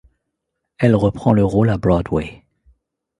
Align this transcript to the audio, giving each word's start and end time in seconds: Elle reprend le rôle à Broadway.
Elle 0.79 0.95
reprend 0.95 1.31
le 1.31 1.45
rôle 1.45 1.69
à 1.69 1.77
Broadway. 1.77 2.41